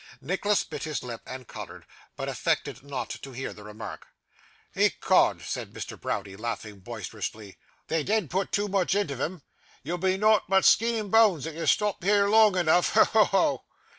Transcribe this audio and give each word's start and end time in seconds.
Nicholas 0.19 0.63
bit 0.63 0.81
his 0.81 1.03
lip, 1.03 1.21
and 1.27 1.47
coloured, 1.47 1.85
but 2.15 2.27
affected 2.27 2.81
not 2.81 3.11
to 3.11 3.33
hear 3.33 3.53
the 3.53 3.61
remark. 3.63 4.07
'Ecod,' 4.75 5.43
said 5.43 5.73
Mr. 5.73 5.95
Browdie, 5.95 6.35
laughing 6.35 6.79
boisterously, 6.79 7.59
'they 7.85 8.01
dean't 8.01 8.31
put 8.31 8.51
too 8.51 8.67
much 8.67 8.95
intiv'em. 8.95 9.43
Ye'll 9.83 9.99
be 9.99 10.17
nowt 10.17 10.41
but 10.49 10.65
skeen 10.65 10.95
and 11.01 11.11
boans 11.11 11.45
if 11.45 11.53
you 11.53 11.67
stop 11.67 12.03
here 12.03 12.27
long 12.27 12.53
eneaf. 12.53 12.89
Ho! 12.93 13.03
ho! 13.03 13.25
ho! 13.25 13.65